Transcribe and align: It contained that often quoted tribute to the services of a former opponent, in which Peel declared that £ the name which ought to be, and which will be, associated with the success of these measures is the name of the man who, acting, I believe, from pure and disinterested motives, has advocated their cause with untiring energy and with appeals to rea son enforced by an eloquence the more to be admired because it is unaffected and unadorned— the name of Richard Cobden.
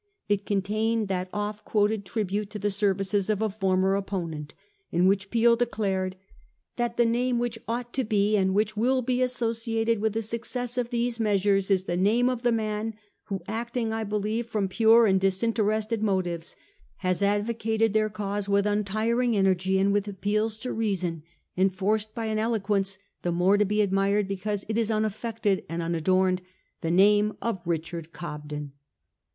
It 0.27 0.47
contained 0.47 1.09
that 1.09 1.29
often 1.31 1.61
quoted 1.63 2.05
tribute 2.05 2.49
to 2.49 2.57
the 2.57 2.71
services 2.71 3.29
of 3.29 3.39
a 3.39 3.51
former 3.51 3.93
opponent, 3.93 4.55
in 4.91 5.05
which 5.05 5.29
Peel 5.29 5.55
declared 5.55 6.15
that 6.75 6.93
£ 6.93 6.95
the 6.97 7.05
name 7.05 7.37
which 7.37 7.59
ought 7.67 7.93
to 7.93 8.03
be, 8.03 8.35
and 8.35 8.55
which 8.55 8.75
will 8.75 9.03
be, 9.03 9.21
associated 9.21 9.99
with 10.01 10.13
the 10.13 10.23
success 10.23 10.75
of 10.75 10.89
these 10.89 11.19
measures 11.19 11.69
is 11.69 11.83
the 11.83 11.95
name 11.95 12.31
of 12.31 12.41
the 12.41 12.51
man 12.51 12.95
who, 13.25 13.41
acting, 13.47 13.93
I 13.93 14.03
believe, 14.03 14.47
from 14.47 14.67
pure 14.67 15.05
and 15.05 15.21
disinterested 15.21 16.01
motives, 16.01 16.55
has 17.05 17.21
advocated 17.21 17.93
their 17.93 18.09
cause 18.09 18.49
with 18.49 18.65
untiring 18.65 19.37
energy 19.37 19.77
and 19.77 19.93
with 19.93 20.07
appeals 20.07 20.57
to 20.61 20.73
rea 20.73 20.95
son 20.95 21.21
enforced 21.55 22.15
by 22.15 22.25
an 22.25 22.39
eloquence 22.39 22.97
the 23.21 23.31
more 23.31 23.55
to 23.55 23.65
be 23.65 23.81
admired 23.83 24.27
because 24.27 24.65
it 24.67 24.79
is 24.79 24.89
unaffected 24.89 25.63
and 25.69 25.83
unadorned— 25.83 26.41
the 26.81 26.89
name 26.89 27.37
of 27.39 27.61
Richard 27.67 28.11
Cobden. 28.11 28.71